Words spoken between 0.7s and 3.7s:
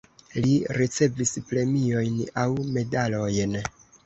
ricevis premiojn aŭ medalojn.